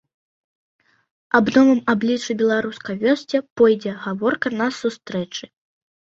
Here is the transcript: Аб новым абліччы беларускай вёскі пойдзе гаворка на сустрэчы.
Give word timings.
Аб 1.39 1.45
новым 1.57 1.79
абліччы 1.93 2.31
беларускай 2.39 2.95
вёскі 3.05 3.37
пойдзе 3.63 3.91
гаворка 4.09 4.47
на 4.59 4.67
сустрэчы. 4.81 5.45